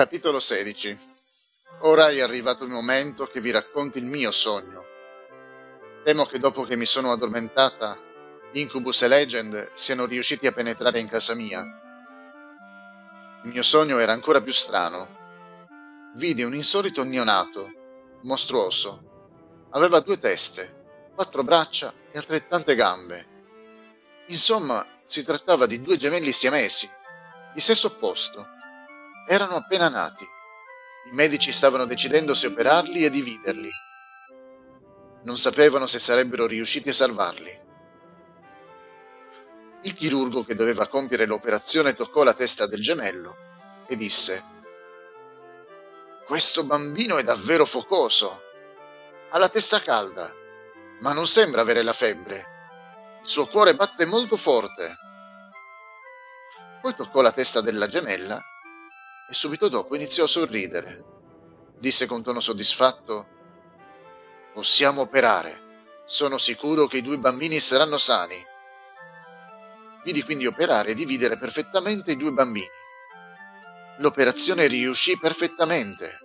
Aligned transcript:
Capitolo 0.00 0.40
16 0.40 0.98
Ora 1.80 2.08
è 2.08 2.20
arrivato 2.20 2.64
il 2.64 2.70
momento 2.70 3.26
che 3.26 3.42
vi 3.42 3.50
racconti 3.50 3.98
il 3.98 4.06
mio 4.06 4.30
sogno. 4.32 4.82
Temo 6.02 6.24
che 6.24 6.38
dopo 6.38 6.64
che 6.64 6.74
mi 6.74 6.86
sono 6.86 7.12
addormentata, 7.12 7.98
Incubus 8.52 9.02
e 9.02 9.08
Legend 9.08 9.68
siano 9.74 10.06
riusciti 10.06 10.46
a 10.46 10.52
penetrare 10.52 11.00
in 11.00 11.06
casa 11.06 11.34
mia. 11.34 11.60
Il 13.44 13.50
mio 13.52 13.62
sogno 13.62 13.98
era 13.98 14.14
ancora 14.14 14.40
più 14.40 14.54
strano. 14.54 15.18
Vidi 16.14 16.44
un 16.44 16.54
insolito 16.54 17.04
neonato, 17.04 17.70
mostruoso. 18.22 19.66
Aveva 19.72 20.00
due 20.00 20.18
teste, 20.18 21.10
quattro 21.14 21.44
braccia 21.44 21.92
e 22.10 22.16
altrettante 22.16 22.74
gambe. 22.74 23.26
Insomma, 24.28 24.82
si 25.04 25.22
trattava 25.24 25.66
di 25.66 25.82
due 25.82 25.98
gemelli 25.98 26.32
siamesi, 26.32 26.88
di 27.52 27.60
sesso 27.60 27.88
opposto. 27.88 28.56
Erano 29.26 29.56
appena 29.56 29.88
nati. 29.88 30.24
I 30.24 31.14
medici 31.14 31.52
stavano 31.52 31.86
decidendo 31.86 32.34
se 32.34 32.48
operarli 32.48 33.04
e 33.04 33.10
dividerli. 33.10 33.70
Non 35.24 35.36
sapevano 35.36 35.86
se 35.86 35.98
sarebbero 35.98 36.46
riusciti 36.46 36.88
a 36.88 36.94
salvarli. 36.94 37.68
Il 39.82 39.94
chirurgo 39.94 40.44
che 40.44 40.54
doveva 40.54 40.88
compiere 40.88 41.24
l'operazione 41.24 41.94
toccò 41.94 42.22
la 42.22 42.34
testa 42.34 42.66
del 42.66 42.82
gemello 42.82 43.34
e 43.88 43.96
disse 43.96 44.44
Questo 46.26 46.64
bambino 46.64 47.16
è 47.16 47.22
davvero 47.22 47.64
focoso. 47.64 48.42
Ha 49.30 49.38
la 49.38 49.48
testa 49.48 49.80
calda, 49.80 50.30
ma 51.00 51.12
non 51.12 51.26
sembra 51.26 51.62
avere 51.62 51.82
la 51.82 51.92
febbre. 51.92 53.18
Il 53.22 53.28
suo 53.28 53.46
cuore 53.46 53.74
batte 53.74 54.04
molto 54.04 54.36
forte. 54.36 54.96
Poi 56.82 56.94
toccò 56.94 57.20
la 57.20 57.32
testa 57.32 57.60
della 57.60 57.88
gemella 57.88 58.42
e 59.30 59.34
subito 59.34 59.68
dopo 59.68 59.94
iniziò 59.94 60.24
a 60.24 60.28
sorridere. 60.28 61.04
Disse 61.78 62.06
con 62.06 62.22
tono 62.22 62.40
soddisfatto 62.40 63.28
Possiamo 64.52 65.02
operare. 65.02 65.68
Sono 66.04 66.36
sicuro 66.36 66.86
che 66.86 66.96
i 66.96 67.02
due 67.02 67.18
bambini 67.18 67.60
saranno 67.60 67.96
sani. 67.96 68.34
Vidi 70.02 70.24
quindi 70.24 70.46
operare 70.46 70.90
e 70.90 70.94
dividere 70.94 71.38
perfettamente 71.38 72.10
i 72.10 72.16
due 72.16 72.32
bambini. 72.32 72.66
L'operazione 73.98 74.66
riuscì 74.66 75.16
perfettamente. 75.16 76.18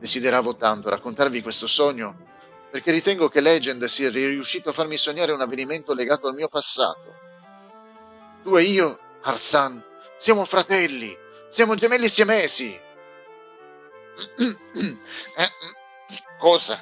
Desideravo 0.00 0.56
tanto 0.56 0.88
raccontarvi 0.90 1.40
questo 1.40 1.68
sogno 1.68 2.30
perché 2.72 2.90
ritengo 2.90 3.28
che 3.28 3.40
Legend 3.40 3.84
sia 3.84 4.10
riuscito 4.10 4.70
a 4.70 4.72
farmi 4.72 4.96
sognare 4.96 5.30
un 5.30 5.40
avvenimento 5.40 5.94
legato 5.94 6.26
al 6.26 6.34
mio 6.34 6.48
passato. 6.48 7.14
Tu 8.42 8.56
e 8.56 8.62
io, 8.62 8.98
Arzan, 9.22 9.91
siamo 10.16 10.44
fratelli, 10.44 11.16
siamo 11.48 11.74
gemelli 11.74 12.08
siamesi. 12.08 12.72
Eh, 15.34 15.48
cosa? 16.38 16.76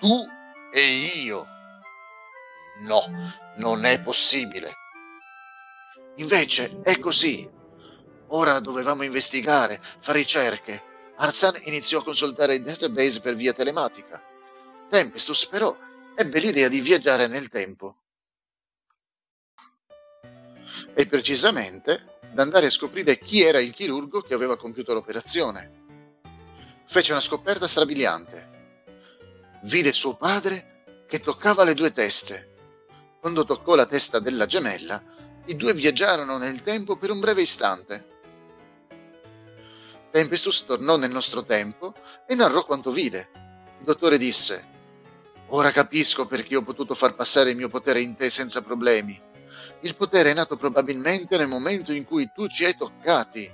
Tu 0.00 0.28
e 0.72 0.80
io? 1.22 1.46
No, 2.80 3.00
non 3.56 3.84
è 3.84 4.00
possibile. 4.00 4.72
Invece 6.16 6.80
è 6.82 6.98
così. 6.98 7.48
Ora 8.28 8.60
dovevamo 8.60 9.02
investigare, 9.02 9.80
fare 10.00 10.18
ricerche. 10.18 10.84
Arzan 11.16 11.54
iniziò 11.64 12.00
a 12.00 12.04
consultare 12.04 12.54
il 12.54 12.62
database 12.62 13.20
per 13.20 13.34
via 13.34 13.52
telematica. 13.52 14.22
Tempestus 14.90 15.46
però 15.46 15.74
ebbe 16.14 16.40
l'idea 16.40 16.68
di 16.68 16.80
viaggiare 16.80 17.26
nel 17.26 17.48
tempo. 17.48 17.96
E 20.94 21.06
precisamente 21.06 22.07
d'andare 22.32 22.66
a 22.66 22.70
scoprire 22.70 23.18
chi 23.18 23.42
era 23.42 23.60
il 23.60 23.72
chirurgo 23.72 24.20
che 24.20 24.34
aveva 24.34 24.56
compiuto 24.56 24.94
l'operazione. 24.94 25.76
Fece 26.86 27.12
una 27.12 27.20
scoperta 27.20 27.66
strabiliante. 27.66 28.56
Vide 29.62 29.92
suo 29.92 30.16
padre 30.16 31.04
che 31.06 31.20
toccava 31.20 31.64
le 31.64 31.74
due 31.74 31.92
teste. 31.92 32.54
Quando 33.20 33.44
toccò 33.44 33.74
la 33.74 33.86
testa 33.86 34.20
della 34.20 34.46
gemella, 34.46 35.02
i 35.46 35.56
due 35.56 35.74
viaggiarono 35.74 36.38
nel 36.38 36.62
tempo 36.62 36.96
per 36.96 37.10
un 37.10 37.20
breve 37.20 37.42
istante. 37.42 38.16
Tempestus 40.10 40.64
tornò 40.64 40.96
nel 40.96 41.10
nostro 41.10 41.42
tempo 41.42 41.94
e 42.26 42.34
narrò 42.34 42.64
quanto 42.64 42.92
vide. 42.92 43.30
Il 43.78 43.84
dottore 43.84 44.18
disse: 44.18 44.76
Ora 45.48 45.70
capisco 45.70 46.26
perché 46.26 46.56
ho 46.56 46.62
potuto 46.62 46.94
far 46.94 47.14
passare 47.14 47.50
il 47.50 47.56
mio 47.56 47.68
potere 47.68 48.00
in 48.00 48.16
te 48.16 48.28
senza 48.30 48.62
problemi. 48.62 49.18
Il 49.80 49.94
potere 49.94 50.30
è 50.30 50.34
nato 50.34 50.56
probabilmente 50.56 51.36
nel 51.36 51.46
momento 51.46 51.92
in 51.92 52.04
cui 52.04 52.30
tu 52.34 52.46
ci 52.48 52.64
hai 52.64 52.76
toccati. 52.76 53.50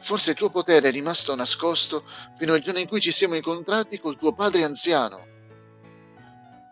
Forse 0.00 0.30
il 0.30 0.36
tuo 0.36 0.48
potere 0.48 0.88
è 0.88 0.92
rimasto 0.92 1.34
nascosto 1.34 2.04
fino 2.36 2.52
al 2.52 2.60
giorno 2.60 2.78
in 2.78 2.88
cui 2.88 3.00
ci 3.00 3.10
siamo 3.10 3.34
incontrati 3.34 3.98
col 3.98 4.16
tuo 4.16 4.32
padre 4.32 4.62
anziano. 4.62 5.18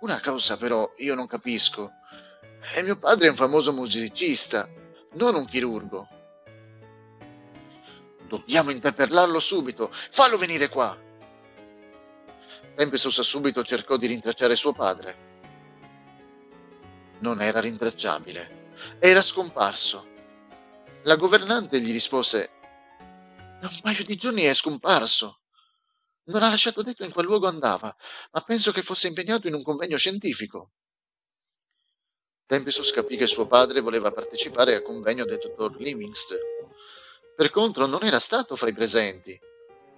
Una 0.01 0.21
cosa 0.21 0.57
però 0.57 0.89
io 0.99 1.15
non 1.15 1.27
capisco. 1.27 1.93
E 2.77 2.83
mio 2.83 2.99
padre 2.99 3.27
è 3.27 3.31
un 3.31 3.37
famoso 3.37 3.73
musicista, 3.73 4.69
non 5.15 5.35
un 5.35 5.45
chirurgo. 5.45 6.09
Dobbiamo 8.29 8.71
interpellarlo 8.71 9.41
subito. 9.41 9.91
Fallo 9.93 10.37
venire 10.39 10.69
qua. 10.69 10.97
Tempestus 12.77 13.21
subito 13.23 13.65
cercò 13.65 13.97
di 13.97 14.07
rintracciare 14.07 14.55
suo 14.55 14.73
padre. 14.73 15.27
Non 17.21 17.41
era 17.41 17.59
rintracciabile. 17.59 18.58
Era 18.99 19.23
scomparso. 19.23 20.07
La 21.05 21.17
governante 21.17 21.81
gli 21.81 21.93
rispose 21.93 22.51
Da 23.61 23.69
un 23.69 23.81
paio 23.83 24.05
di 24.05 24.17
giorni 24.17 24.43
è 24.43 24.55
scomparso. 24.55 25.41
Non 26.25 26.43
ha 26.43 26.51
lasciato 26.51 26.83
detto 26.83 27.05
in 27.05 27.13
qual 27.13 27.25
luogo 27.25 27.47
andava, 27.47 27.95
ma 28.33 28.41
penso 28.43 28.71
che 28.73 28.83
fosse 28.83 29.09
impegnato 29.09 29.49
in 29.49 29.55
un 29.55 29.63
convegno 29.63 29.97
scientifico. 29.97 30.73
Tempestus 32.47 32.93
capì 32.93 33.17
che 33.17 33.27
suo 33.27 33.47
padre 33.47 33.81
voleva 33.81 34.13
partecipare 34.13 34.75
al 34.75 34.83
convegno 34.83 35.25
del 35.25 35.39
dottor 35.39 35.77
Livingstone. 35.79 36.41
Per 37.37 37.51
contro 37.51 37.87
non 37.87 38.05
era 38.05 38.19
stato 38.19 38.57
fra 38.57 38.69
i 38.69 38.75
presenti. 38.75 39.39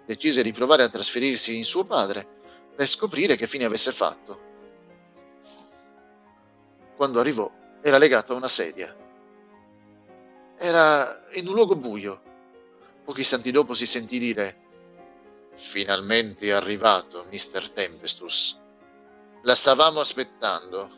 Decise 0.06 0.42
di 0.42 0.52
provare 0.52 0.82
a 0.82 0.88
trasferirsi 0.88 1.56
in 1.56 1.64
suo 1.64 1.84
padre 1.84 2.38
per 2.74 2.86
scoprire 2.86 3.36
che 3.36 3.46
fine 3.46 3.64
avesse 3.64 3.92
fatto. 3.92 4.48
Quando 6.96 7.20
arrivò 7.20 7.50
era 7.82 7.98
legato 7.98 8.32
a 8.32 8.36
una 8.36 8.48
sedia. 8.48 8.94
Era 10.56 11.06
in 11.34 11.48
un 11.48 11.54
luogo 11.54 11.76
buio. 11.76 12.22
Pochi 13.04 13.20
istanti 13.20 13.50
dopo 13.50 13.74
si 13.74 13.86
sentì 13.86 14.18
dire 14.18 14.60
Finalmente 15.54 16.46
è 16.46 16.52
arrivato, 16.52 17.26
Mr. 17.30 17.68
Tempestus. 17.70 18.58
La 19.42 19.54
stavamo 19.54 20.00
aspettando. 20.00 20.90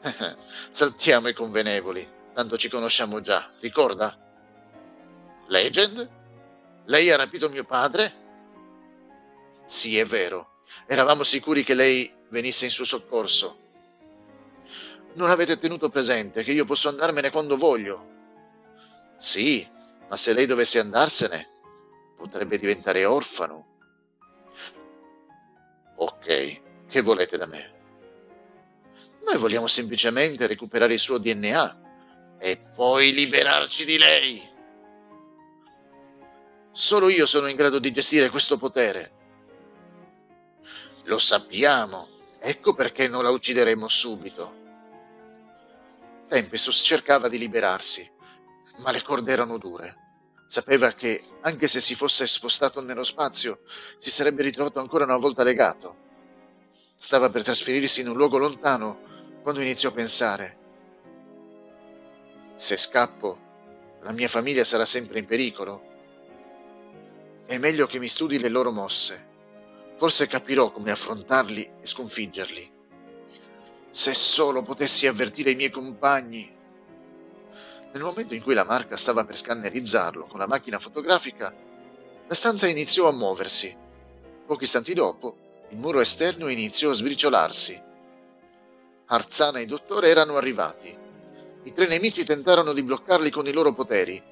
Saltiamo 0.70 1.28
i 1.28 1.34
convenevoli, 1.34 2.08
tanto 2.32 2.56
ci 2.56 2.68
conosciamo 2.68 3.20
già, 3.20 3.44
ricorda? 3.60 4.16
Legend? 5.48 6.08
Lei 6.86 7.10
ha 7.10 7.16
rapito 7.16 7.48
mio 7.48 7.64
padre? 7.64 8.18
Sì, 9.66 9.98
è 9.98 10.04
vero. 10.04 10.60
Eravamo 10.86 11.24
sicuri 11.24 11.64
che 11.64 11.74
lei 11.74 12.12
venisse 12.28 12.66
in 12.66 12.70
suo 12.70 12.84
soccorso. 12.84 13.58
Non 15.14 15.30
avete 15.30 15.58
tenuto 15.58 15.88
presente 15.88 16.42
che 16.42 16.52
io 16.52 16.64
posso 16.64 16.88
andarmene 16.88 17.30
quando 17.30 17.56
voglio. 17.56 18.08
Sì, 19.16 19.66
ma 20.08 20.16
se 20.16 20.32
lei 20.32 20.46
dovesse 20.46 20.78
andarsene, 20.78 21.48
potrebbe 22.16 22.58
diventare 22.58 23.04
orfano. 23.04 23.66
Ok, 25.96 26.86
che 26.88 27.00
volete 27.02 27.36
da 27.36 27.46
me? 27.46 27.78
Noi 29.24 29.36
vogliamo 29.38 29.66
semplicemente 29.66 30.46
recuperare 30.46 30.94
il 30.94 31.00
suo 31.00 31.18
DNA 31.18 32.38
e 32.38 32.56
poi 32.74 33.12
liberarci 33.12 33.84
di 33.84 33.98
lei. 33.98 34.50
Solo 36.72 37.08
io 37.08 37.26
sono 37.26 37.48
in 37.48 37.56
grado 37.56 37.78
di 37.78 37.92
gestire 37.92 38.30
questo 38.30 38.56
potere. 38.56 39.12
Lo 41.04 41.18
sappiamo. 41.18 42.08
Ecco 42.38 42.74
perché 42.74 43.08
non 43.08 43.22
la 43.22 43.30
uccideremo 43.30 43.86
subito. 43.88 44.59
Tempestus 46.30 46.76
cercava 46.76 47.28
di 47.28 47.38
liberarsi, 47.38 48.08
ma 48.84 48.92
le 48.92 49.02
corde 49.02 49.32
erano 49.32 49.58
dure. 49.58 49.96
Sapeva 50.46 50.92
che, 50.92 51.22
anche 51.42 51.66
se 51.66 51.80
si 51.80 51.96
fosse 51.96 52.26
spostato 52.28 52.80
nello 52.80 53.02
spazio, 53.02 53.60
si 53.98 54.10
sarebbe 54.10 54.44
ritrovato 54.44 54.78
ancora 54.78 55.04
una 55.04 55.16
volta 55.16 55.42
legato. 55.42 55.96
Stava 56.96 57.30
per 57.30 57.42
trasferirsi 57.42 58.00
in 58.00 58.08
un 58.08 58.16
luogo 58.16 58.38
lontano 58.38 59.40
quando 59.42 59.60
iniziò 59.60 59.88
a 59.88 59.92
pensare. 59.92 60.58
Se 62.54 62.76
scappo, 62.76 63.98
la 64.02 64.12
mia 64.12 64.28
famiglia 64.28 64.64
sarà 64.64 64.86
sempre 64.86 65.18
in 65.18 65.26
pericolo. 65.26 65.82
È 67.44 67.58
meglio 67.58 67.86
che 67.86 67.98
mi 67.98 68.08
studi 68.08 68.38
le 68.38 68.48
loro 68.48 68.70
mosse 68.70 69.28
forse 70.00 70.26
capirò 70.28 70.72
come 70.72 70.92
affrontarli 70.92 71.74
e 71.78 71.86
sconfiggerli. 71.86 72.72
Se 73.92 74.14
solo 74.14 74.62
potessi 74.62 75.08
avvertire 75.08 75.50
i 75.50 75.56
miei 75.56 75.70
compagni. 75.70 76.58
Nel 77.92 78.02
momento 78.02 78.34
in 78.34 78.42
cui 78.42 78.54
la 78.54 78.64
marca 78.64 78.96
stava 78.96 79.24
per 79.24 79.36
scannerizzarlo 79.36 80.26
con 80.26 80.38
la 80.38 80.46
macchina 80.46 80.78
fotografica, 80.78 81.52
la 82.28 82.34
stanza 82.34 82.68
iniziò 82.68 83.08
a 83.08 83.12
muoversi. 83.12 83.76
Pochi 84.46 84.64
istanti 84.64 84.94
dopo, 84.94 85.66
il 85.70 85.78
muro 85.78 86.00
esterno 86.00 86.46
iniziò 86.46 86.90
a 86.90 86.94
sbriciolarsi. 86.94 87.82
Arzana 89.06 89.58
e 89.58 89.62
il 89.62 89.68
dottore 89.68 90.08
erano 90.08 90.36
arrivati. 90.36 90.96
I 91.64 91.72
tre 91.72 91.88
nemici 91.88 92.24
tentarono 92.24 92.72
di 92.72 92.84
bloccarli 92.84 93.30
con 93.30 93.48
i 93.48 93.52
loro 93.52 93.72
poteri, 93.72 94.22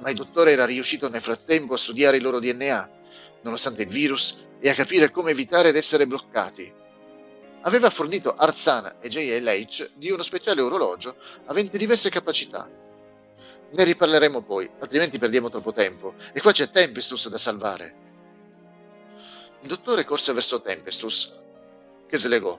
ma 0.00 0.10
il 0.10 0.16
dottore 0.16 0.52
era 0.52 0.66
riuscito 0.66 1.08
nel 1.08 1.22
frattempo 1.22 1.74
a 1.74 1.78
studiare 1.78 2.18
il 2.18 2.22
loro 2.22 2.40
DNA, 2.40 2.90
nonostante 3.42 3.82
il 3.82 3.88
virus, 3.88 4.44
e 4.60 4.68
a 4.68 4.74
capire 4.74 5.10
come 5.10 5.30
evitare 5.30 5.72
di 5.72 5.78
essere 5.78 6.06
bloccati. 6.06 6.76
Aveva 7.62 7.90
fornito 7.90 8.32
Arzana 8.32 9.00
e 9.00 9.08
JLH 9.08 9.90
di 9.94 10.10
uno 10.10 10.22
speciale 10.22 10.60
orologio 10.60 11.16
avente 11.46 11.76
diverse 11.76 12.08
capacità. 12.08 12.70
Ne 13.70 13.84
riparleremo 13.84 14.42
poi, 14.42 14.70
altrimenti 14.78 15.18
perdiamo 15.18 15.50
troppo 15.50 15.72
tempo, 15.72 16.14
e 16.32 16.40
qua 16.40 16.52
c'è 16.52 16.70
Tempestus 16.70 17.28
da 17.28 17.36
salvare. 17.36 18.06
Il 19.62 19.68
dottore 19.68 20.04
corse 20.04 20.32
verso 20.32 20.62
Tempestus, 20.62 21.36
che 22.06 22.16
slegò. 22.16 22.58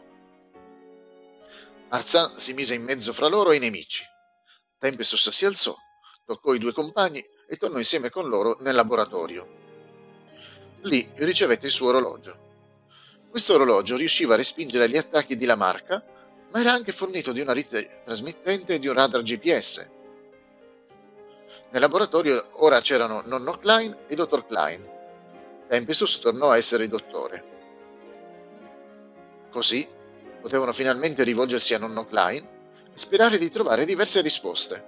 Arzan 1.90 2.36
si 2.36 2.54
mise 2.54 2.76
in 2.76 2.84
mezzo 2.84 3.14
fra 3.14 3.28
loro 3.28 3.52
e 3.52 3.56
i 3.56 3.60
nemici. 3.60 4.04
Tempestus 4.78 5.30
si 5.30 5.46
alzò, 5.46 5.76
toccò 6.26 6.54
i 6.54 6.60
due 6.60 6.74
compagni 6.74 7.26
e 7.48 7.56
tornò 7.56 7.80
insieme 7.80 8.10
con 8.10 8.28
loro 8.28 8.58
nel 8.60 8.76
laboratorio. 8.76 9.48
Lì 10.84 11.10
ricevette 11.16 11.66
il 11.66 11.72
suo 11.72 11.88
orologio. 11.88 12.48
Questo 13.30 13.54
orologio 13.54 13.96
riusciva 13.96 14.34
a 14.34 14.38
respingere 14.38 14.90
gli 14.90 14.98
attacchi 14.98 15.38
di 15.38 15.46
Lamarca, 15.46 16.04
ma 16.52 16.60
era 16.60 16.74
anche 16.74 16.92
fornito 16.92 17.32
di 17.32 17.42
una 17.42 17.54
rete 17.54 17.88
trasmittente 18.04 18.76
e 18.76 18.80
di 18.80 18.88
un 18.88 18.96
radar 18.96 19.22
GPS. 19.22 19.90
Nel 21.72 21.82
laboratorio 21.82 22.44
ora 22.62 22.82
c'erano 22.82 23.22
nonno 23.26 23.58
Klein 23.60 24.06
e 24.08 24.16
dottor 24.16 24.48
Klein. 24.48 24.84
Tempestus 25.68 26.18
tornò 26.20 26.50
a 26.50 26.58
essere 26.58 26.88
dottore. 26.88 27.46
Così 29.52 29.88
potevano 30.42 30.74
finalmente 30.74 31.24
rivolgersi 31.24 31.76
a 31.76 31.78
nonno 31.78 32.06
Klein 32.06 32.44
e 32.92 32.98
sperare 32.98 33.38
di 33.38 33.52
trovare 33.52 33.86
diverse 33.86 34.22
risposte. 34.22 34.88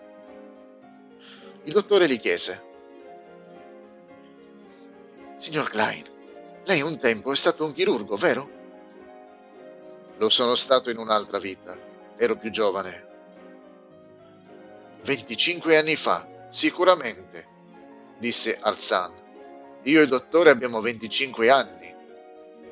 Il 1.64 1.74
dottore 1.74 2.08
gli 2.08 2.20
chiese: 2.20 2.66
Signor 5.38 5.70
Klein, 5.70 6.06
lei 6.66 6.82
un 6.82 6.98
tempo 7.00 7.32
è 7.32 7.36
stato 7.36 7.66
un 7.66 7.74
chirurgo, 7.74 8.16
vero? 8.18 8.60
Lo 10.18 10.30
sono 10.30 10.56
stato 10.56 10.90
in 10.90 10.98
un'altra 10.98 11.40
vita. 11.40 11.78
Ero 12.18 12.36
più 12.36 12.52
giovane. 12.52 13.10
25 15.04 15.78
anni 15.78 15.96
fa, 15.96 16.46
sicuramente, 16.50 17.48
disse 18.20 18.56
Arzan. 18.62 19.12
Io 19.84 20.00
e 20.00 20.04
il 20.04 20.10
dottore 20.10 20.52
abbiamo 20.52 20.80
25 20.80 21.50
anni. 21.50 21.96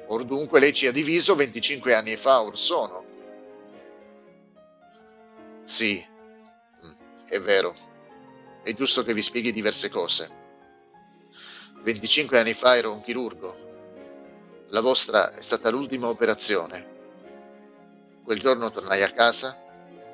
Or 0.10 0.24
dunque 0.24 0.60
lei 0.60 0.74
ci 0.74 0.86
ha 0.86 0.92
diviso 0.92 1.36
25 1.36 1.94
anni 1.96 2.16
fa 2.16 2.42
or 2.42 2.56
sono. 2.56 3.06
Sì, 5.64 6.04
è 7.28 7.40
vero. 7.40 7.76
È 8.64 8.74
giusto 8.74 9.04
che 9.04 9.14
vi 9.14 9.24
spieghi 9.24 9.52
diverse 9.52 9.90
cose. 9.90 10.38
25 11.82 12.38
anni 12.38 12.54
fa 12.54 12.76
ero 12.78 12.92
un 12.92 13.02
chirurgo. 13.02 13.69
La 14.72 14.82
vostra 14.82 15.34
è 15.34 15.42
stata 15.42 15.72
l'ultima 15.72 16.10
operazione. 16.10 16.98
Quel 18.24 18.40
giorno 18.40 18.70
tornai 18.70 19.02
a 19.02 19.10
casa, 19.10 19.60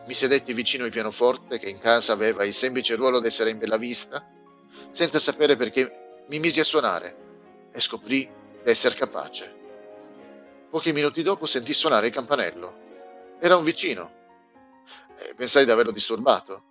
mi 0.07 0.13
sedetti 0.13 0.53
vicino 0.53 0.85
al 0.85 0.91
pianoforte 0.91 1.59
che 1.59 1.67
in 1.67 1.77
casa 1.77 2.13
aveva 2.13 2.45
il 2.45 2.53
semplice 2.53 2.95
ruolo 2.95 3.19
di 3.19 3.27
essere 3.27 3.49
in 3.49 3.57
bella 3.57 3.75
vista, 3.75 4.25
senza 4.91 5.19
sapere 5.19 5.57
perché 5.57 6.23
mi 6.29 6.39
misi 6.39 6.61
a 6.61 6.63
suonare 6.63 7.67
e 7.69 7.81
scoprì 7.81 8.31
di 8.63 8.69
essere 8.69 8.95
capace. 8.95 9.53
Pochi 10.69 10.93
minuti 10.93 11.21
dopo 11.21 11.45
sentì 11.45 11.73
suonare 11.73 12.07
il 12.07 12.13
campanello. 12.13 13.37
Era 13.41 13.57
un 13.57 13.63
vicino. 13.65 14.09
E 15.17 15.33
pensai 15.35 15.65
di 15.65 15.71
averlo 15.71 15.91
disturbato. 15.91 16.63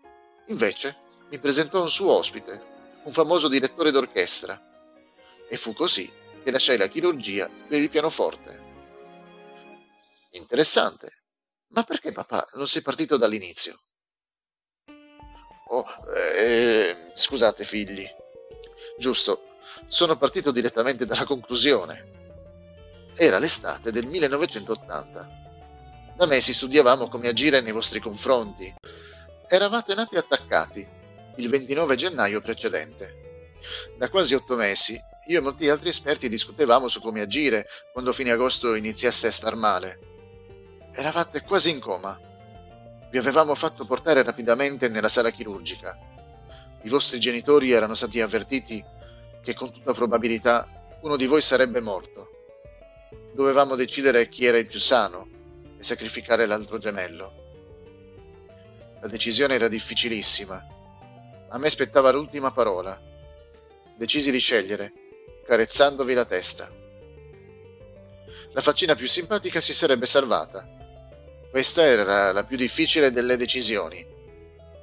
Invece 0.46 0.96
mi 1.28 1.38
presentò 1.38 1.82
un 1.82 1.90
suo 1.90 2.12
ospite, 2.12 2.62
un 3.04 3.12
famoso 3.12 3.46
direttore 3.46 3.90
d'orchestra. 3.90 4.58
E 5.46 5.56
fu 5.58 5.74
così 5.74 6.22
che 6.44 6.50
lasciai 6.50 6.76
la 6.76 6.86
chirurgia 6.86 7.48
per 7.66 7.80
il 7.80 7.88
pianoforte. 7.88 8.62
Interessante. 10.32 11.22
Ma 11.68 11.82
perché 11.82 12.12
papà 12.12 12.46
non 12.54 12.68
sei 12.68 12.82
partito 12.82 13.16
dall'inizio? 13.16 13.80
Oh, 15.68 15.84
eh, 16.38 16.94
scusate 17.14 17.64
figli. 17.64 18.06
Giusto, 18.98 19.56
sono 19.88 20.16
partito 20.16 20.50
direttamente 20.52 21.06
dalla 21.06 21.24
conclusione. 21.24 22.12
Era 23.16 23.38
l'estate 23.38 23.90
del 23.90 24.06
1980. 24.06 25.42
Da 26.16 26.26
mesi 26.26 26.52
studiavamo 26.52 27.08
come 27.08 27.28
agire 27.28 27.60
nei 27.60 27.72
vostri 27.72 27.98
confronti. 27.98 28.72
Eravate 29.48 29.94
nati 29.94 30.16
attaccati 30.16 30.86
il 31.36 31.48
29 31.48 31.96
gennaio 31.96 32.40
precedente. 32.40 33.52
Da 33.96 34.08
quasi 34.10 34.34
otto 34.34 34.56
mesi 34.56 35.00
io 35.26 35.38
e 35.38 35.42
molti 35.42 35.70
altri 35.70 35.88
esperti 35.88 36.28
discutevamo 36.28 36.86
su 36.86 37.00
come 37.00 37.22
agire 37.22 37.66
quando 37.92 38.12
fine 38.12 38.30
agosto 38.30 38.74
iniziaste 38.74 39.28
a 39.28 39.32
star 39.32 39.54
male. 39.54 39.98
Eravate 40.92 41.40
quasi 41.42 41.70
in 41.70 41.80
coma. 41.80 42.18
Vi 43.10 43.16
avevamo 43.16 43.54
fatto 43.54 43.86
portare 43.86 44.22
rapidamente 44.22 44.88
nella 44.88 45.08
sala 45.08 45.30
chirurgica. 45.30 45.96
I 46.82 46.88
vostri 46.90 47.18
genitori 47.20 47.70
erano 47.70 47.94
stati 47.94 48.20
avvertiti 48.20 48.84
che 49.42 49.54
con 49.54 49.72
tutta 49.72 49.94
probabilità 49.94 50.98
uno 51.02 51.16
di 51.16 51.26
voi 51.26 51.40
sarebbe 51.40 51.80
morto. 51.80 52.30
Dovevamo 53.32 53.76
decidere 53.76 54.28
chi 54.28 54.44
era 54.44 54.58
il 54.58 54.66
più 54.66 54.78
sano 54.78 55.26
e 55.78 55.82
sacrificare 55.82 56.44
l'altro 56.44 56.76
gemello. 56.76 57.42
La 59.00 59.08
decisione 59.08 59.54
era 59.54 59.68
difficilissima. 59.68 60.66
A 61.48 61.58
me 61.58 61.70
spettava 61.70 62.10
l'ultima 62.10 62.50
parola. 62.50 63.00
Decisi 63.96 64.30
di 64.30 64.38
scegliere 64.38 64.92
carezzandovi 65.44 66.14
la 66.14 66.24
testa. 66.24 66.72
La 68.52 68.60
faccina 68.60 68.94
più 68.94 69.06
simpatica 69.06 69.60
si 69.60 69.74
sarebbe 69.74 70.06
salvata. 70.06 70.66
Questa 71.50 71.82
era 71.82 72.32
la 72.32 72.44
più 72.44 72.56
difficile 72.56 73.12
delle 73.12 73.36
decisioni. 73.36 74.04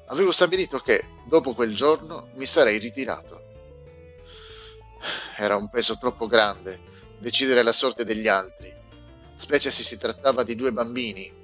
Avevo 0.07 0.31
stabilito 0.31 0.79
che, 0.79 1.01
dopo 1.27 1.53
quel 1.53 1.75
giorno, 1.75 2.29
mi 2.35 2.45
sarei 2.45 2.77
ritirato. 2.77 3.43
Era 5.37 5.55
un 5.55 5.69
peso 5.69 5.97
troppo 5.97 6.27
grande 6.27 6.89
decidere 7.19 7.61
la 7.61 7.71
sorte 7.71 8.03
degli 8.03 8.27
altri, 8.27 8.73
specie 9.35 9.69
se 9.71 9.83
si 9.83 9.97
trattava 9.97 10.43
di 10.43 10.55
due 10.55 10.71
bambini. 10.71 11.39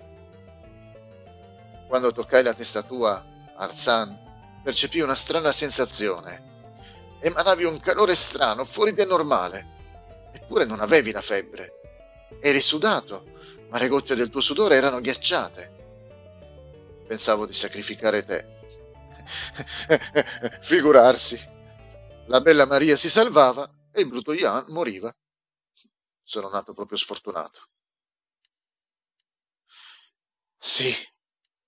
Quando 1.87 2.11
toccai 2.11 2.43
la 2.43 2.53
testa 2.53 2.81
tua, 2.81 3.23
Arzan, 3.55 4.61
percepì 4.63 4.99
una 4.99 5.15
strana 5.15 5.51
sensazione 5.51 6.46
emanavi 7.19 7.63
un 7.63 7.79
calore 7.79 8.15
strano, 8.15 8.65
fuori 8.65 8.93
del 8.93 9.07
normale. 9.07 9.75
Eppure 10.33 10.65
non 10.65 10.79
avevi 10.79 11.11
la 11.11 11.21
febbre. 11.21 11.73
Eri 12.41 12.61
sudato, 12.61 13.25
ma 13.69 13.79
le 13.79 13.87
gocce 13.87 14.15
del 14.15 14.29
tuo 14.29 14.41
sudore 14.41 14.75
erano 14.75 15.01
ghiacciate. 15.01 15.75
Pensavo 17.07 17.45
di 17.45 17.53
sacrificare 17.53 18.23
te. 18.23 18.55
Figurarsi. 20.61 21.55
La 22.27 22.41
bella 22.41 22.65
Maria 22.65 22.97
si 22.97 23.09
salvava 23.09 23.69
e 23.91 24.01
il 24.01 24.07
brutto 24.07 24.33
Ian 24.33 24.65
moriva. 24.69 25.13
Sono 26.23 26.49
nato 26.49 26.73
proprio 26.73 26.97
sfortunato. 26.97 27.69
Sì, 30.59 30.93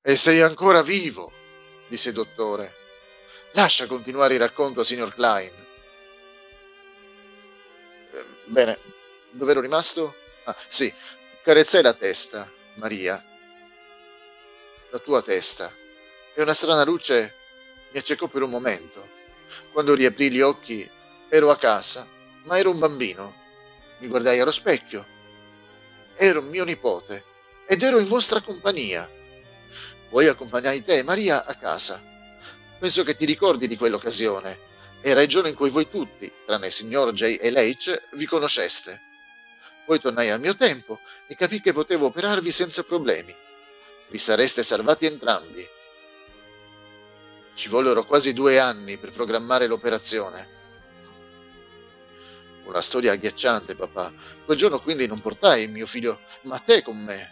e 0.01 0.15
sei 0.15 0.41
ancora 0.41 0.81
vivo, 0.81 1.31
disse 1.87 2.09
il 2.09 2.15
dottore 2.15 2.78
Lascia 3.53 3.87
continuare 3.87 4.35
il 4.35 4.39
racconto, 4.39 4.83
signor 4.83 5.13
Klein. 5.13 5.51
Eh, 8.11 8.25
bene, 8.45 8.79
dove 9.31 9.51
ero 9.51 9.61
rimasto? 9.61 10.15
Ah, 10.43 10.55
sì, 10.67 10.93
carezzai 11.43 11.81
la 11.81 11.93
testa, 11.93 12.51
Maria. 12.75 13.23
La 14.91 14.99
tua 14.99 15.21
testa. 15.21 15.73
E 16.33 16.41
una 16.41 16.53
strana 16.53 16.83
luce 16.83 17.35
mi 17.91 17.99
accecò 17.99 18.27
per 18.27 18.43
un 18.43 18.51
momento. 18.51 19.17
Quando 19.71 19.95
riaprì 19.95 20.31
gli 20.31 20.41
occhi 20.41 20.89
ero 21.27 21.49
a 21.49 21.57
casa, 21.57 22.07
ma 22.45 22.57
ero 22.57 22.69
un 22.69 22.77
bambino. 22.77 23.35
Mi 23.99 24.07
guardai 24.07 24.39
allo 24.39 24.51
specchio. 24.51 25.05
Ero 26.15 26.41
mio 26.43 26.65
nipote 26.65 27.25
ed 27.67 27.81
ero 27.81 27.99
in 27.99 28.07
vostra 28.07 28.41
compagnia. 28.41 29.09
Poi 30.09 30.27
accompagnai 30.27 30.83
te, 30.83 31.01
Maria, 31.03 31.45
a 31.45 31.55
casa. 31.55 32.08
Penso 32.79 33.03
che 33.03 33.15
ti 33.15 33.25
ricordi 33.25 33.67
di 33.67 33.75
quell'occasione. 33.75 34.67
Era 35.01 35.21
il 35.21 35.27
giorno 35.27 35.49
in 35.49 35.55
cui 35.55 35.69
voi 35.69 35.89
tutti, 35.89 36.31
tranne 36.45 36.67
il 36.67 36.71
signor 36.71 37.11
J. 37.11 37.37
e 37.39 37.51
Leitch, 37.51 38.09
vi 38.13 38.25
conosceste. 38.25 39.01
Poi 39.85 39.99
tornai 39.99 40.29
al 40.29 40.39
mio 40.39 40.55
tempo 40.55 40.99
e 41.27 41.35
capì 41.35 41.61
che 41.61 41.73
potevo 41.73 42.05
operarvi 42.05 42.51
senza 42.51 42.83
problemi. 42.83 43.35
Vi 44.09 44.17
sareste 44.17 44.63
salvati 44.63 45.05
entrambi. 45.05 45.67
Ci 47.53 47.67
vollero 47.67 48.05
quasi 48.05 48.33
due 48.33 48.59
anni 48.59 48.97
per 48.97 49.11
programmare 49.11 49.67
l'operazione. 49.67 50.57
Una 52.65 52.81
storia 52.81 53.11
agghiacciante, 53.11 53.75
papà. 53.75 54.13
Quel 54.45 54.57
giorno 54.57 54.79
quindi 54.79 55.07
non 55.07 55.19
portai 55.19 55.67
mio 55.67 55.85
figlio 55.85 56.21
Matteo 56.43 56.83
con 56.83 56.97
me. 57.03 57.31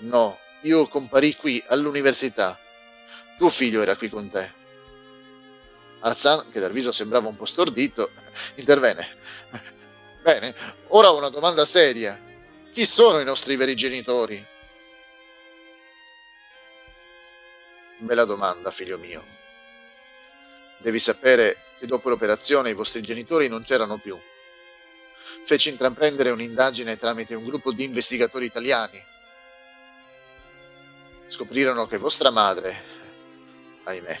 No, 0.00 0.38
io 0.62 0.86
comparì 0.88 1.34
qui 1.34 1.62
all'università. 1.68 2.58
Tuo 3.38 3.50
figlio 3.50 3.82
era 3.82 3.96
qui 3.96 4.08
con 4.08 4.30
te. 4.30 4.62
Arzan, 6.00 6.50
che 6.50 6.60
dal 6.60 6.72
viso 6.72 6.92
sembrava 6.92 7.28
un 7.28 7.36
po' 7.36 7.46
stordito, 7.46 8.10
intervenne. 8.56 9.16
Bene, 10.22 10.54
ora 10.88 11.10
una 11.10 11.28
domanda 11.28 11.64
seria. 11.64 12.20
Chi 12.72 12.86
sono 12.86 13.20
i 13.20 13.24
nostri 13.24 13.56
veri 13.56 13.74
genitori? 13.74 14.44
Bella 17.98 18.24
domanda, 18.24 18.70
figlio 18.70 18.98
mio. 18.98 19.24
Devi 20.78 20.98
sapere 20.98 21.56
che 21.78 21.86
dopo 21.86 22.08
l'operazione 22.08 22.70
i 22.70 22.74
vostri 22.74 23.00
genitori 23.00 23.48
non 23.48 23.62
c'erano 23.62 23.98
più. 23.98 24.18
Feci 25.44 25.70
intraprendere 25.70 26.30
un'indagine 26.30 26.98
tramite 26.98 27.34
un 27.34 27.44
gruppo 27.44 27.72
di 27.72 27.84
investigatori 27.84 28.44
italiani. 28.44 29.02
Scoprirono 31.26 31.86
che 31.86 31.98
vostra 31.98 32.30
madre, 32.30 32.93
ahimè, 33.84 34.18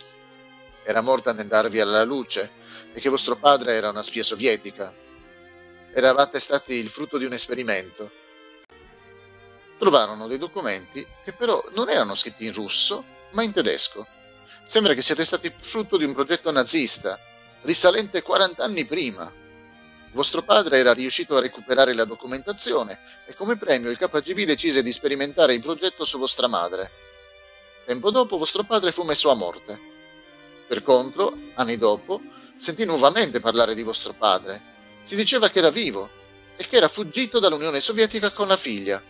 era 0.84 1.00
morta 1.00 1.32
nel 1.32 1.46
darvi 1.46 1.80
alla 1.80 2.04
luce 2.04 2.62
che 2.94 3.08
vostro 3.08 3.36
padre 3.36 3.72
era 3.72 3.90
una 3.90 4.02
spia 4.02 4.22
sovietica. 4.22 4.94
Eravate 5.92 6.40
stati 6.40 6.74
il 6.74 6.88
frutto 6.88 7.18
di 7.18 7.24
un 7.24 7.32
esperimento. 7.32 8.10
Trovarono 9.78 10.26
dei 10.26 10.38
documenti 10.38 11.06
che 11.24 11.32
però 11.32 11.62
non 11.74 11.88
erano 11.88 12.14
scritti 12.14 12.46
in 12.46 12.52
russo, 12.52 13.04
ma 13.32 13.42
in 13.42 13.52
tedesco. 13.52 14.06
Sembra 14.64 14.94
che 14.94 15.02
siate 15.02 15.24
stati 15.24 15.52
frutto 15.58 15.96
di 15.96 16.04
un 16.04 16.14
progetto 16.14 16.50
nazista, 16.50 17.18
risalente 17.62 18.22
40 18.22 18.62
anni 18.62 18.84
prima. 18.84 19.32
Vostro 20.12 20.42
padre 20.42 20.78
era 20.78 20.92
riuscito 20.92 21.36
a 21.36 21.40
recuperare 21.40 21.92
la 21.92 22.04
documentazione 22.04 23.00
e 23.26 23.34
come 23.34 23.56
premio 23.56 23.90
il 23.90 23.98
KGB 23.98 24.44
decise 24.44 24.82
di 24.82 24.92
sperimentare 24.92 25.54
il 25.54 25.60
progetto 25.60 26.04
su 26.04 26.18
vostra 26.18 26.46
madre. 26.46 27.03
Tempo 27.86 28.10
dopo 28.10 28.38
vostro 28.38 28.64
padre 28.64 28.92
fu 28.92 29.02
messo 29.02 29.30
a 29.30 29.34
morte. 29.34 29.78
Per 30.66 30.82
contro, 30.82 31.36
anni 31.54 31.76
dopo, 31.76 32.20
sentì 32.56 32.84
nuovamente 32.84 33.40
parlare 33.40 33.74
di 33.74 33.82
vostro 33.82 34.14
padre. 34.14 34.72
Si 35.02 35.16
diceva 35.16 35.50
che 35.50 35.58
era 35.58 35.70
vivo 35.70 36.08
e 36.56 36.66
che 36.66 36.76
era 36.76 36.88
fuggito 36.88 37.38
dall'Unione 37.38 37.80
Sovietica 37.80 38.30
con 38.32 38.48
la 38.48 38.56
figlia. 38.56 39.02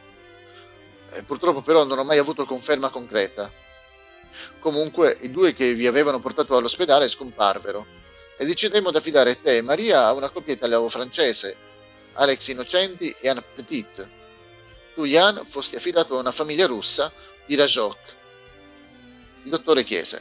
E 1.10 1.22
purtroppo 1.22 1.62
però 1.62 1.84
non 1.84 1.98
ho 1.98 2.04
mai 2.04 2.18
avuto 2.18 2.44
conferma 2.44 2.90
concreta. 2.90 3.50
Comunque 4.58 5.16
i 5.20 5.30
due 5.30 5.54
che 5.54 5.74
vi 5.74 5.86
avevano 5.86 6.18
portato 6.18 6.56
all'ospedale 6.56 7.08
scomparvero 7.08 7.86
e 8.36 8.44
decidemmo 8.44 8.90
di 8.90 8.96
affidare 8.96 9.40
te 9.40 9.58
e 9.58 9.62
Maria 9.62 10.06
a 10.06 10.12
una 10.12 10.30
coppia 10.30 10.54
italo-francese, 10.54 11.56
Alex 12.14 12.48
Innocenti 12.48 13.14
e 13.20 13.28
Anne 13.28 13.44
Petit. 13.54 14.10
Tu, 14.94 15.06
Jan, 15.06 15.44
fosti 15.46 15.76
affidato 15.76 16.16
a 16.16 16.20
una 16.20 16.32
famiglia 16.32 16.66
russa, 16.66 17.12
i 17.46 17.54
Rajok. 17.54 17.98
Il 19.44 19.50
dottore 19.50 19.84
chiese. 19.84 20.20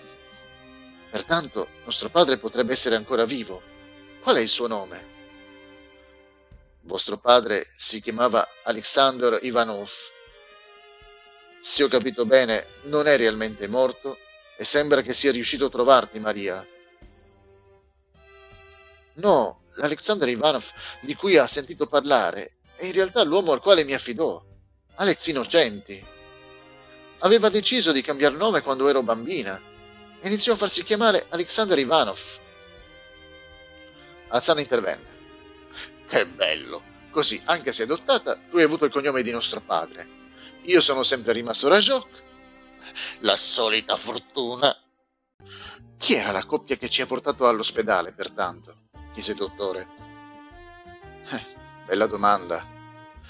Pertanto 1.09 1.69
nostro 1.85 2.09
padre 2.09 2.37
potrebbe 2.37 2.73
essere 2.73 2.95
ancora 2.95 3.25
vivo. 3.25 3.61
Qual 4.21 4.35
è 4.35 4.39
il 4.39 4.47
suo 4.47 4.67
nome? 4.67 5.11
Vostro 6.81 7.17
padre 7.17 7.65
si 7.77 8.01
chiamava 8.01 8.47
Alexander 8.63 9.39
Ivanov 9.41 9.89
se 11.65 11.81
ho 11.81 11.87
capito 11.87 12.25
bene, 12.25 12.67
non 12.83 13.07
è 13.07 13.15
realmente 13.15 13.69
morto 13.69 14.17
e 14.57 14.65
sembra 14.65 15.01
che 15.01 15.13
sia 15.13 15.31
riuscito 15.31 15.67
a 15.67 15.69
trovarti, 15.69 16.19
Maria. 16.19 16.67
No, 19.13 19.61
l'Alexander 19.75 20.27
Ivanov 20.27 20.69
di 20.99 21.15
cui 21.15 21.37
ha 21.37 21.47
sentito 21.47 21.87
parlare 21.87 22.57
è 22.75 22.83
in 22.83 22.91
realtà 22.91 23.23
l'uomo 23.23 23.53
al 23.53 23.61
quale 23.61 23.85
mi 23.85 23.93
affidò, 23.93 24.43
Alex 24.95 25.27
Innocenti. 25.27 26.05
Aveva 27.23 27.49
deciso 27.49 27.91
di 27.91 28.01
cambiare 28.01 28.35
nome 28.35 28.61
quando 28.61 28.87
ero 28.87 29.01
bambina 29.01 29.59
e 30.19 30.27
iniziò 30.27 30.53
a 30.53 30.57
farsi 30.57 30.83
chiamare 30.83 31.25
Alexander 31.29 31.77
Ivanov. 31.79 32.19
Alzana 34.27 34.59
intervenne. 34.59 35.11
Che 36.07 36.27
bello! 36.27 36.83
Così, 37.11 37.39
anche 37.45 37.71
se 37.71 37.83
adottata, 37.83 38.35
tu 38.49 38.57
hai 38.57 38.63
avuto 38.63 38.85
il 38.85 38.91
cognome 38.91 39.21
di 39.21 39.31
nostro 39.31 39.61
padre. 39.61 40.21
Io 40.63 40.81
sono 40.81 41.03
sempre 41.03 41.33
rimasto 41.33 41.67
Rajok. 41.67 42.23
La 43.19 43.37
solita 43.37 43.95
fortuna. 43.95 44.75
Chi 45.97 46.15
era 46.15 46.31
la 46.31 46.45
coppia 46.45 46.75
che 46.75 46.89
ci 46.89 47.01
ha 47.01 47.05
portato 47.05 47.47
all'ospedale, 47.47 48.13
pertanto? 48.13 48.89
chiese 49.13 49.31
il 49.31 49.37
dottore. 49.37 49.87
Eh, 51.29 51.43
bella 51.85 52.07
domanda. 52.07 52.67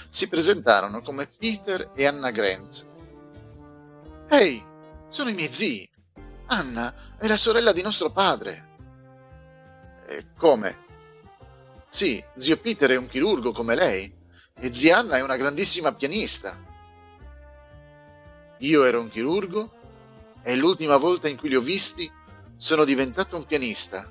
Si 0.10 0.28
presentarono 0.28 1.02
come 1.02 1.28
Peter 1.28 1.92
e 1.94 2.08
Anna 2.08 2.32
Grant. 2.32 2.92
Ehi, 4.36 4.66
sono 5.10 5.30
i 5.30 5.36
miei 5.36 5.54
zii. 5.54 5.88
Anna 6.48 7.16
è 7.20 7.28
la 7.28 7.38
sorella 7.38 7.72
di 7.72 7.84
nostro 7.84 8.10
padre. 8.10 8.70
E 10.08 10.25
come? 10.36 10.86
Sì, 11.88 12.24
zio 12.36 12.58
Peter 12.58 12.90
è 12.90 12.98
un 12.98 13.06
chirurgo 13.06 13.52
come 13.52 13.75
lei 13.75 14.12
e 14.56 14.74
zia 14.74 14.98
Anna 14.98 15.18
è 15.18 15.22
una 15.22 15.36
grandissima 15.36 15.94
pianista. 15.94 16.60
Io 18.58 18.84
ero 18.86 19.02
un 19.02 19.10
chirurgo 19.10 19.72
e 20.42 20.56
l'ultima 20.56 20.98
volta 20.98 21.30
in 21.30 21.38
cui 21.38 21.50
li 21.50 21.56
ho 21.56 21.62
visti 21.62 22.12
sono 22.58 22.86
diventato 22.86 23.38
un 23.38 23.46
pianista. 23.46 24.04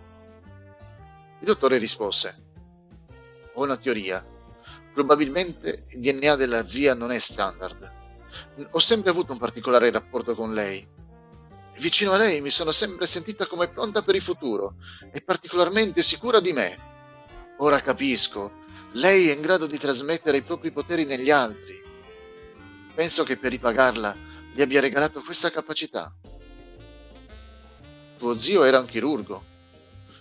Il 1.40 1.46
dottore 1.46 1.78
rispose, 1.78 2.42
ho 3.54 3.62
una 3.64 3.76
teoria. 3.76 4.24
Probabilmente 4.94 5.86
il 5.88 5.98
DNA 5.98 6.36
della 6.36 6.64
zia 6.68 6.94
non 6.94 7.10
è 7.10 7.18
standard. 7.18 8.01
Ho 8.72 8.78
sempre 8.78 9.10
avuto 9.10 9.32
un 9.32 9.38
particolare 9.38 9.90
rapporto 9.90 10.34
con 10.34 10.52
lei. 10.52 10.86
Vicino 11.78 12.12
a 12.12 12.18
lei 12.18 12.40
mi 12.40 12.50
sono 12.50 12.70
sempre 12.70 13.06
sentita 13.06 13.46
come 13.46 13.68
pronta 13.68 14.02
per 14.02 14.14
il 14.14 14.22
futuro 14.22 14.76
e 15.12 15.22
particolarmente 15.22 16.02
sicura 16.02 16.40
di 16.40 16.52
me. 16.52 16.90
Ora 17.58 17.80
capisco, 17.80 18.60
lei 18.92 19.28
è 19.28 19.34
in 19.34 19.40
grado 19.40 19.66
di 19.66 19.78
trasmettere 19.78 20.36
i 20.36 20.42
propri 20.42 20.70
poteri 20.70 21.04
negli 21.04 21.30
altri. 21.30 21.80
Penso 22.94 23.24
che 23.24 23.38
per 23.38 23.50
ripagarla 23.50 24.16
gli 24.52 24.60
abbia 24.60 24.80
regalato 24.80 25.22
questa 25.22 25.50
capacità. 25.50 26.14
Tuo 28.18 28.36
zio 28.36 28.64
era 28.64 28.78
un 28.78 28.86
chirurgo. 28.86 29.44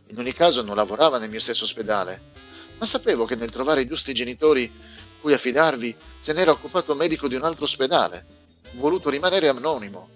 In 0.08 0.20
ogni 0.20 0.34
caso 0.34 0.62
non 0.64 0.76
lavorava 0.76 1.18
nel 1.20 1.30
mio 1.30 1.40
stesso 1.40 1.66
ospedale, 1.66 2.32
ma 2.80 2.86
sapevo 2.86 3.26
che 3.26 3.36
nel 3.36 3.52
trovare 3.52 3.82
i 3.82 3.88
giusti 3.88 4.14
genitori 4.14 4.72
cui 5.20 5.34
affidarvi 5.34 5.96
se 6.22 6.32
n'era 6.32 6.52
occupato 6.52 6.96
medico 6.96 7.28
di 7.28 7.36
un 7.36 7.44
altro 7.44 7.66
ospedale, 7.66 8.26
voluto 8.76 9.10
rimanere 9.10 9.50
anonimo. 9.50 10.10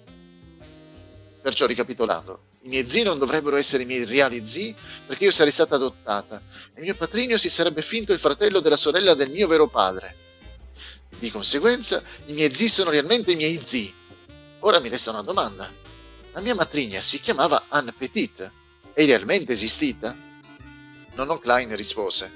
Perciò 1.41 1.65
ricapitolando, 1.65 2.43
i 2.61 2.69
miei 2.69 2.87
zii 2.87 3.03
non 3.03 3.19
dovrebbero 3.19 3.57
essere 3.57 3.83
i 3.83 3.85
miei 3.85 4.05
reali 4.05 4.45
zii 4.45 4.73
perché 5.05 5.25
io 5.25 5.31
sarei 5.31 5.51
stata 5.51 5.75
adottata 5.75 6.41
e 6.73 6.81
mio 6.81 6.95
patrigno 6.95 7.37
si 7.37 7.49
sarebbe 7.49 7.81
finto 7.81 8.13
il 8.13 8.19
fratello 8.19 8.61
della 8.61 8.77
sorella 8.77 9.13
del 9.15 9.29
mio 9.31 9.47
vero 9.47 9.67
padre. 9.67 10.15
Di 11.19 11.29
conseguenza, 11.29 12.01
i 12.27 12.33
miei 12.33 12.53
zii 12.53 12.69
sono 12.69 12.91
realmente 12.91 13.33
i 13.33 13.35
miei 13.35 13.59
zii 13.61 14.03
Ora 14.65 14.79
mi 14.79 14.89
resta 14.89 15.11
una 15.11 15.21
domanda. 15.21 15.71
La 16.31 16.41
mia 16.41 16.55
matrigna 16.55 16.99
si 16.99 17.21
chiamava 17.21 17.65
Anne 17.69 17.93
Petit. 17.95 18.51
È 18.93 19.05
realmente 19.05 19.53
esistita? 19.53 20.17
Nonno 21.13 21.37
Klein 21.37 21.75
rispose. 21.75 22.33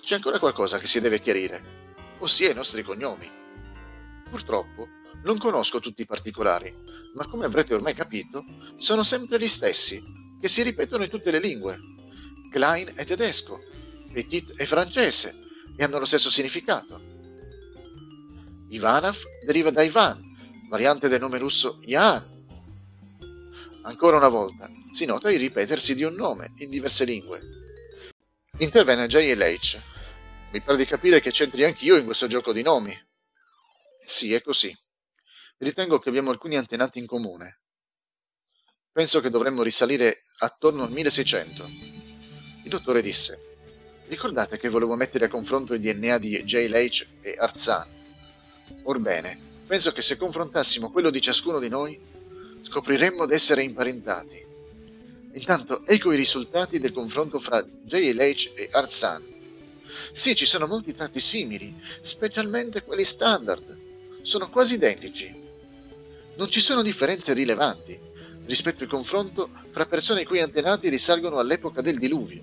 C'è 0.00 0.14
ancora 0.14 0.38
qualcosa 0.38 0.78
che 0.78 0.86
si 0.86 0.98
deve 1.00 1.20
chiarire, 1.20 1.75
ossia 2.18 2.50
i 2.50 2.54
nostri 2.54 2.82
cognomi. 2.82 3.30
Purtroppo 4.28 4.88
non 5.22 5.38
conosco 5.38 5.80
tutti 5.80 6.02
i 6.02 6.06
particolari, 6.06 6.74
ma 7.14 7.26
come 7.26 7.46
avrete 7.46 7.74
ormai 7.74 7.94
capito, 7.94 8.44
sono 8.76 9.02
sempre 9.02 9.38
gli 9.38 9.48
stessi, 9.48 10.02
che 10.40 10.48
si 10.48 10.62
ripetono 10.62 11.04
in 11.04 11.10
tutte 11.10 11.30
le 11.30 11.40
lingue. 11.40 11.78
Klein 12.50 12.92
è 12.94 13.04
tedesco, 13.04 13.60
Petit 14.16 14.56
è 14.56 14.64
francese 14.64 15.38
e 15.76 15.84
hanno 15.84 15.98
lo 15.98 16.06
stesso 16.06 16.30
significato. 16.30 17.02
Ivanov 18.70 19.16
deriva 19.44 19.70
da 19.70 19.82
Ivan, 19.82 20.18
variante 20.70 21.08
del 21.08 21.20
nome 21.20 21.36
russo 21.36 21.78
Jan. 21.82 22.22
Ancora 23.82 24.16
una 24.16 24.28
volta, 24.28 24.70
si 24.90 25.04
nota 25.04 25.30
il 25.30 25.38
ripetersi 25.38 25.94
di 25.94 26.02
un 26.02 26.14
nome 26.14 26.50
in 26.56 26.70
diverse 26.70 27.04
lingue. 27.04 27.40
Intervenne 28.58 29.06
JLH. 29.06 29.95
Mi 30.56 30.62
pare 30.62 30.78
di 30.78 30.86
capire 30.86 31.20
che 31.20 31.30
c'entri 31.30 31.64
anch'io 31.64 31.98
in 31.98 32.06
questo 32.06 32.26
gioco 32.28 32.54
di 32.54 32.62
nomi. 32.62 32.90
Sì, 33.98 34.32
è 34.32 34.40
così. 34.40 34.74
Ritengo 35.58 35.98
che 35.98 36.08
abbiamo 36.08 36.30
alcuni 36.30 36.56
antenati 36.56 36.98
in 36.98 37.04
comune. 37.04 37.60
Penso 38.90 39.20
che 39.20 39.28
dovremmo 39.28 39.62
risalire 39.62 40.18
attorno 40.38 40.84
al 40.84 40.92
1600. 40.92 41.62
Il 42.64 42.70
dottore 42.70 43.02
disse: 43.02 43.38
Ricordate 44.06 44.56
che 44.56 44.70
volevo 44.70 44.94
mettere 44.94 45.26
a 45.26 45.28
confronto 45.28 45.74
il 45.74 45.80
DNA 45.80 46.16
di 46.16 46.42
JLH 46.42 47.06
e 47.20 47.34
Arzan? 47.38 47.92
Orbene, 48.84 49.44
Penso 49.66 49.92
che 49.92 50.00
se 50.00 50.16
confrontassimo 50.16 50.90
quello 50.90 51.10
di 51.10 51.20
ciascuno 51.20 51.58
di 51.58 51.68
noi, 51.68 52.00
scopriremmo 52.62 53.26
d'essere 53.26 53.62
imparentati. 53.62 54.42
Intanto 55.34 55.84
ecco 55.84 56.12
i 56.12 56.16
risultati 56.16 56.78
del 56.78 56.94
confronto 56.94 57.40
fra 57.40 57.60
JLH 57.60 58.52
e 58.54 58.68
Arzan. 58.72 59.35
Sì, 60.16 60.34
ci 60.34 60.46
sono 60.46 60.66
molti 60.66 60.94
tratti 60.94 61.20
simili, 61.20 61.78
specialmente 62.00 62.82
quelli 62.82 63.04
standard. 63.04 63.76
Sono 64.22 64.48
quasi 64.48 64.72
identici. 64.72 65.30
Non 66.36 66.48
ci 66.48 66.60
sono 66.60 66.80
differenze 66.80 67.34
rilevanti 67.34 68.00
rispetto 68.46 68.84
al 68.84 68.88
confronto 68.88 69.50
fra 69.70 69.84
persone 69.84 70.22
i 70.22 70.24
cui 70.24 70.40
antenati 70.40 70.88
risalgono 70.88 71.36
all'epoca 71.36 71.82
del 71.82 71.98
diluvio. 71.98 72.42